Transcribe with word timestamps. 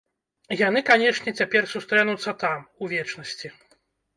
Яны, 0.61 0.81
канешне, 0.89 1.33
цяпер 1.43 1.69
сустрэнуцца, 1.75 2.35
там, 2.45 2.59
у 2.81 2.85
вечнасці. 2.97 3.47